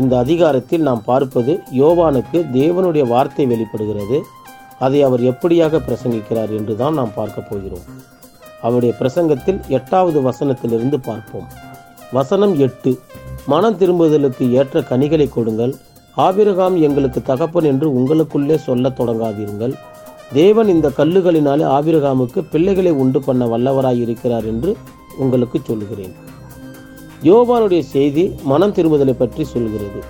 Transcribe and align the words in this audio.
இந்த 0.00 0.14
அதிகாரத்தில் 0.24 0.86
நாம் 0.88 1.02
பார்ப்பது 1.10 1.52
யோவானுக்கு 1.82 2.38
தேவனுடைய 2.58 3.04
வார்த்தை 3.12 3.46
வெளிப்படுகிறது. 3.52 4.18
அதை 4.86 5.00
அவர் 5.08 5.22
எப்படியாக 5.30 5.80
பிரசங்கிக்கிறார் 5.86 6.52
என்று 6.58 6.74
தான் 6.76 6.98
நாம் 7.00 7.14
பார்க்க 7.14 7.48
போகிறோம். 7.50 7.86
அவருடைய 8.62 8.92
பிரசங்கத்தில் 9.00 9.60
எட்டாவது 9.78 10.18
வசனத்திலிருந்து 10.28 10.98
பார்ப்போம். 11.08 11.48
வசனம் 12.12 12.54
எட்டு 12.66 12.90
மனம் 13.52 13.78
திரும்புதலுக்கு 13.80 14.44
ஏற்ற 14.60 14.82
கனிகளை 14.90 15.28
கொடுங்கள். 15.28 15.74
ஆபிரகாம் 16.26 16.76
எங்களுக்கு 16.86 17.20
தகப்பன் 17.22 17.68
என்று 17.72 17.86
உங்களுக்குள்ளே 17.98 18.56
சொல்லத் 18.68 18.98
தொடங்காதீர்கள். 19.00 19.74
தேவன் 20.32 20.68
இந்த 20.74 20.88
கல்லுகளினாலே 20.98 21.64
ஆபிரகாமுக்கு 21.76 22.40
பிள்ளைகளை 22.52 22.92
உண்டு 23.02 23.20
பண்ண 23.26 23.44
வல்லவராய் 23.52 24.00
இருக்கிறார் 24.04 24.46
என்று 24.52 24.70
உங்களுக்கு 25.24 25.58
சொல்லுகிறேன். 25.68 26.14
யோவானுடைய 27.22 27.80
செய்தி 27.80 28.34
மனம் 28.44 28.72
திரும்புதலை 28.72 29.12
பற்றி 29.12 29.44
சொல்கிறது. 29.44 30.00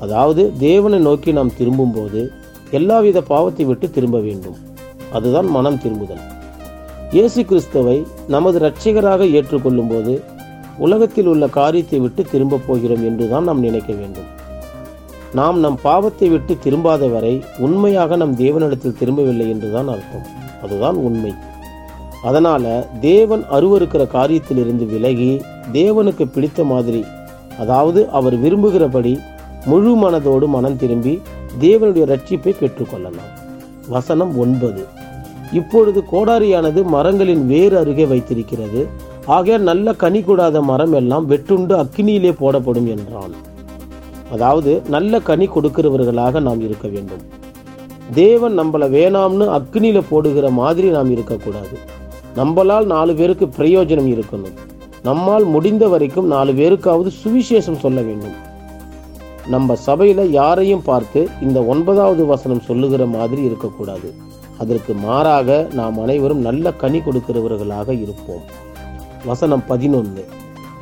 அதாவது 0.00 0.52
தேவனை 0.58 0.98
நோக்கி 0.98 1.32
நாம் 1.32 1.56
திரும்பும்போது 1.56 2.32
எல்லாவித 2.70 3.20
பாவத்தை 3.20 3.64
விட்டு 3.64 3.90
திரும்ப 3.90 4.18
வேண்டும். 4.18 4.56
அதுதான் 5.12 5.46
மனம் 5.46 5.78
திரும்புதல். 5.78 6.20
இயேசு 7.12 7.42
கிறிஸ்தவை 7.42 8.04
நமது 8.28 8.58
இரட்சிகராக 8.58 9.24
ஏற்றுக்கொள்ளும் 9.30 9.88
போது 9.88 10.22
உலகத்தில் 10.78 11.26
உள்ள 11.26 11.46
காரியத்தை 11.48 12.00
விட்டு 12.00 12.22
திரும்பப் 12.22 12.66
போகிறோம் 12.66 13.04
என்றுதான் 13.04 13.44
நாம் 13.44 13.60
நினைக்க 13.60 13.92
வேண்டும். 13.92 14.24
நாம் 15.34 15.60
நம் 15.60 15.78
பாவத்தை 15.82 16.28
விட்டு 16.28 16.56
திரும்பாத 16.64 17.10
வரை 17.10 17.42
உண்மையாக 17.58 18.16
நம் 18.16 18.36
தேவனிடத்தில் 18.36 18.98
திரும்பவில்லை 18.98 19.48
என்றுதான் 19.48 19.88
அர்த்தம். 19.88 20.26
அதுதான் 20.62 20.96
உண்மை. 20.96 21.32
அதனால 22.22 22.88
தேவன் 23.00 23.44
அருவருக்கிற 23.50 24.06
காரியத்திலிருந்து 24.12 24.86
விலகி 24.86 25.40
தேவனுக்கு 25.72 26.24
பிடித்த 26.34 26.64
மாதிரி. 26.64 27.04
அதாவது 27.58 28.08
அவர் 28.08 28.36
விரும்புகிறபடி 28.38 29.20
முழு 29.64 29.92
மனதோடு 29.96 30.46
மனம் 30.46 30.76
திரும்பி 30.76 31.20
தேவனுடைய 31.60 32.04
ரட்சிப்பை 32.12 32.52
பெற்றுக்கொள்ளலாம். 32.52 33.32
வசனம் 33.88 34.38
ஒன்பது. 34.38 34.86
இப்பொழுது 35.52 36.02
கோடாரியானது 36.12 36.84
மரங்களின் 36.84 37.46
வேறு 37.46 37.78
அருகே 37.78 38.04
வைத்திருக்கிறது. 38.04 38.88
ஆகையால் 39.26 39.62
நல்ல 39.62 39.92
கனி 39.92 40.20
கூடாத 40.22 40.60
மரம் 40.60 40.92
எல்லாம் 40.92 41.30
வெட்டுண்டு 41.30 41.74
அக்கினியிலே 41.82 42.32
போடப்படும் 42.38 42.88
என்றான். 42.88 43.34
அதாவது 44.32 44.82
நல்ல 44.88 45.20
கனி 45.20 45.48
கொடுக்கிறவர்களாக 45.48 46.40
நாம் 46.40 46.60
இருக்க 46.60 46.88
வேண்டும். 46.88 47.22
தேவன் 48.14 48.58
நம்மள 48.60 48.86
வேணாம்னு 48.96 49.46
அக்னியில 49.58 50.02
போடுகிற 50.10 50.50
மாதிரி 50.50 50.88
நாம் 50.88 51.10
இருக்கக்கூடாது. 51.10 51.76
நம்மளால் 52.36 52.84
நாலு 52.84 53.14
பேருக்கு 53.14 53.46
பிரயோஜனம் 53.46 54.10
இருக்கணும். 54.12 54.56
நம்மால் 55.02 55.44
முடிந்த 55.44 55.88
வரைக்கும் 55.88 56.26
நாலு 56.26 56.52
பேருக்காவது 56.52 57.10
சுவிசேஷம் 57.22 57.78
சொல்ல 57.78 58.00
வேண்டும். 58.00 58.34
நம்ம 59.48 59.76
சபையில 59.86 60.26
யாரையும் 60.30 60.82
பார்த்து 60.82 61.28
இந்த 61.40 61.64
ஒன்பதாவது 61.64 62.26
வசனம் 62.26 62.60
சொல்லுகிற 62.60 63.06
மாதிரி 63.06 63.42
இருக்கக்கூடாது. 63.42 64.14
அதற்கு 64.58 64.94
மாறாக 64.94 65.66
நாம் 65.72 65.98
அனைவரும் 65.98 66.38
நல்ல 66.38 66.72
கனி 66.72 66.98
கொடுக்கிறவர்களாக 66.98 67.88
இருப்போம். 68.02 68.44
வசனம் 69.24 69.64
பதினொன்று. 69.66 70.24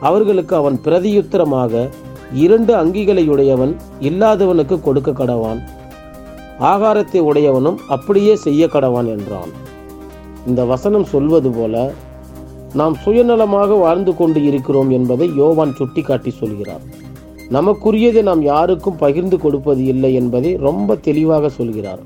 அவர்களுக்கு 0.00 0.56
அவன் 0.56 0.80
பிரதியுத்தரமாக 0.84 1.88
இரண்டு 2.32 2.72
அங்கிகளையுடையவன் 2.84 3.74
இல்லாதவனுக்கு 4.00 4.80
கொடுக்க 4.80 5.10
கடவான். 5.10 5.62
ஆகாரத்தை 6.60 7.20
உடையவனும் 7.30 7.80
அப்படியே 7.88 8.36
செய்ய 8.36 8.66
கடவான் 8.66 9.06
என்றான். 9.06 9.50
இந்த 10.46 10.64
வசனம் 10.64 11.04
சொல்வது 11.04 11.50
போல 11.50 11.92
நாம் 12.74 12.96
சுயநலமாக 13.04 13.78
வாழ்ந்து 13.78 14.16
கொண்டு 14.16 14.44
இருக்கிறோம் 14.44 14.90
என்பதை 14.90 15.30
யோவான் 15.36 15.74
சுட்டிக்காட்டி 15.74 16.30
சொல்கிறார். 16.30 16.80
நமக்குரியதை 17.50 18.22
நாம் 18.22 18.42
யாருக்கும் 18.42 18.96
பகிர்ந்து 18.96 19.38
கொடுப்பது 19.38 19.84
இல்லை 19.84 20.14
என்பதை 20.14 20.56
ரொம்ப 20.56 20.96
தெளிவாக 20.96 21.48
சொல்கிறார். 21.48 21.98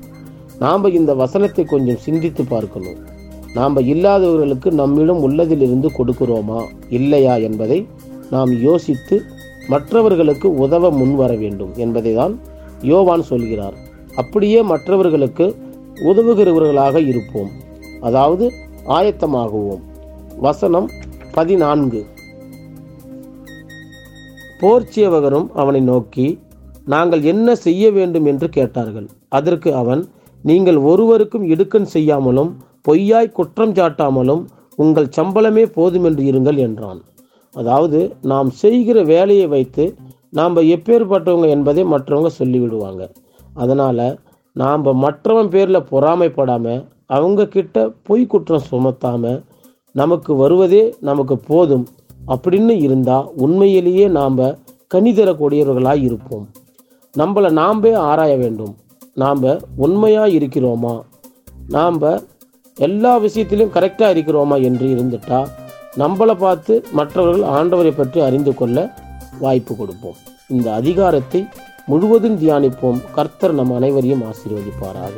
நாம் 0.59 0.85
இந்த 0.85 1.13
வசனத்தை 1.13 1.65
கொஞ்சம் 1.65 1.97
சிந்தித்து 1.97 2.43
பார்க்கணும். 2.43 2.97
நாம் 3.53 3.77
இல்லாதவர்களுக்கு 3.77 4.71
நம்மிடம் 4.71 5.23
உள்ளதிலிருந்து 5.27 5.89
கொடுக்கிறோமா 5.97 6.61
இல்லையா 6.89 7.35
என்பதை 7.35 7.87
நாம் 8.29 8.61
யோசித்து 8.61 9.23
மற்றவர்களுக்கு 9.67 10.55
உதவ 10.55 10.91
முன்வர 10.91 11.33
வேண்டும் 11.35 11.71
என்பதை 11.75 12.13
தான் 12.13 12.39
யோவான் 12.81 13.23
சொல்கிறார். 13.23 13.73
அப்படியே 14.15 14.61
மற்றவர்களுக்கு 14.61 15.55
உதவுகிறவர்களாக 15.95 17.07
இருப்போம். 17.07 17.49
அதாவது 18.01 18.51
ஆயத்தமாகுவோம். 18.87 19.83
வசனம் 20.39 20.89
பதினான்கு. 21.31 22.05
போர்ச்சியவகரும் 24.59 25.47
அவனை 25.53 25.81
நோக்கி 25.81 26.39
நாங்கள் 26.85 27.21
என்ன 27.21 27.55
செய்ய 27.55 27.91
வேண்டும்? 27.91 28.25
என்று 28.25 28.49
கேட்டார்கள். 28.49 29.07
அதற்கு 29.29 29.75
அவன் 29.75 30.05
நீங்கள் 30.43 30.75
ஒருவருக்கும் 30.75 31.49
இடுக்கண் 31.49 31.87
செய்யாமலும் 31.93 32.55
பொய்யாய் 32.87 33.31
குற்றம் 33.31 33.73
சாட்டாமலும் 33.73 34.45
உங்கள் 34.75 35.09
சம்பளமே 35.17 35.65
போதுமென்று 35.65 36.23
இருங்கள் 36.23 36.57
என்றான். 36.57 37.01
அதாவது 37.51 38.15
நாம் 38.21 38.49
செய்கிற 38.49 39.03
வேலையை 39.03 39.47
வைத்து 39.47 39.95
நாம் 40.29 40.55
எப்பேற்பட்டவங்க 40.55 41.49
என்பதை 41.49 41.83
மற்றவங்க 41.83 42.29
சொல்லிவிடுவாங்க. 42.39 43.11
அதனால் 43.53 44.19
நாம் 44.51 44.81
மற்றவன் 44.81 45.49
பேரில் 45.49 45.87
பொறாமைப்படாமல் 45.91 46.85
அவங்க 47.07 47.47
கிட்ட 47.47 47.91
பொய் 48.03 48.27
குற்றம் 48.27 48.67
சுமத்தாமல் 48.71 49.43
நமக்கு 49.95 50.31
வருவதே 50.35 50.83
நமக்கு 50.99 51.35
போதும். 51.49 51.85
அப்படின்னு 52.27 52.73
இருந்தால் 52.85 53.27
உண்மையிலேயே 53.35 54.05
நாம் 54.17 54.37
கனிதரக்கூடியவர்களாக 54.93 56.03
இருப்போம். 56.03 56.45
நம்மளை 57.17 57.49
நாம்பே 57.59 57.91
ஆராய 58.09 58.31
வேண்டும். 58.35 58.73
நாம் 59.13 59.43
உண்மையாக 59.75 60.33
இருக்கிறோமா? 60.39 60.95
நாம் 61.67 61.99
எல்லா 62.77 63.17
விஷயத்திலும் 63.17 63.71
கரெக்டாக 63.73 64.13
இருக்கிறோமா 64.15 64.55
என்று 64.63 64.87
இருந்துட்டால் 64.95 65.49
நம்மளை 65.97 66.35
பார்த்து 66.37 66.73
மற்றவர்கள் 66.91 67.49
ஆண்டவரை 67.49 67.93
பற்றி 67.97 68.19
அறிந்து 68.21 68.53
கொள்ள 68.53 68.77
வாய்ப்பு 69.39 69.75
கொடுப்போம். 69.75 70.19
இந்த 70.47 70.67
அதிகாரத்தை 70.73 71.41
முழுவதும் 71.85 72.39
தியானிப்போம். 72.41 72.99
கர்த்தர் 73.13 73.53
நம் 73.53 73.75
அனைவரையும் 73.79 74.23
ஆசீர்வதிப்பாராக. 74.31 75.17